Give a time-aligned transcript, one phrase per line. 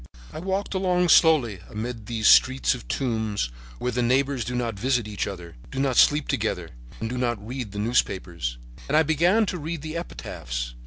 [0.33, 5.07] "I walked along slowly amid these streets of tombs, where the neighbors do not visit
[5.07, 8.57] each other, do not sleep together and do not read the newspapers.
[8.87, 10.73] And I began to read the epitaphs.